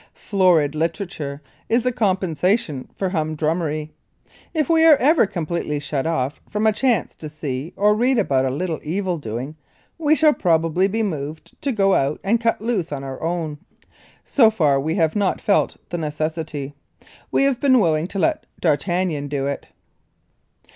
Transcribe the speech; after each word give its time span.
Florid 0.15 0.73
literature 0.73 1.43
is 1.69 1.83
the 1.83 1.91
compensation 1.91 2.89
for 2.95 3.11
humdrummery. 3.11 3.91
If 4.51 4.67
we 4.67 4.83
are 4.83 4.95
ever 4.95 5.27
completely 5.27 5.79
shut 5.79 6.07
off 6.07 6.41
from 6.49 6.65
a 6.65 6.71
chance 6.73 7.15
to 7.17 7.29
see 7.29 7.71
or 7.75 7.93
read 7.93 8.17
about 8.17 8.43
a 8.47 8.49
little 8.49 8.79
evil 8.81 9.19
doing 9.19 9.57
we 9.99 10.15
shall 10.15 10.33
probably 10.33 10.87
be 10.87 11.03
moved 11.03 11.53
to 11.61 11.71
go 11.71 11.93
out 11.93 12.19
and 12.23 12.41
cut 12.41 12.59
loose 12.63 12.91
on 12.91 13.03
our 13.03 13.21
own. 13.21 13.59
So 14.23 14.49
far 14.49 14.79
we 14.79 14.95
have 14.95 15.15
not 15.15 15.39
felt 15.39 15.77
the 15.91 15.99
necessity. 15.99 16.73
We 17.29 17.43
have 17.43 17.59
been 17.59 17.79
willing 17.79 18.07
to 18.07 18.17
let 18.17 18.47
D'Artagnan 18.59 19.27
do 19.27 19.45
it. 19.45 19.67